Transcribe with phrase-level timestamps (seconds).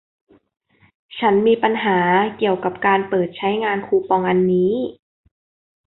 [1.17, 1.99] ฉันมีปัญหา
[2.37, 4.73] เกี่ยวกับการเปิดใช้งานคูปองอันนี้